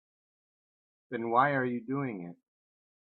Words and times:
Then 1.11 1.29
why 1.29 1.51
are 1.53 1.63
you 1.63 1.79
doing 1.79 2.23
it? 2.27 2.35